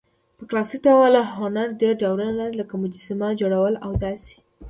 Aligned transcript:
په 0.37 0.43
کلاسیک 0.49 0.81
ډول 0.87 1.13
هنرډېر 1.37 1.93
ډولونه 2.01 2.31
لري؛ 2.39 2.53
لکه: 2.59 2.73
مجسمه، 2.83 3.27
جوړول 3.41 3.73
او 3.85 3.91
داسي... 4.03 4.35